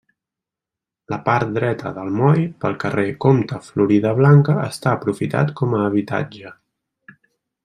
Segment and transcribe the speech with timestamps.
[1.13, 6.57] La part dreta del moll pel carrer Comte Floridablanca està aprofitat com a habitatge.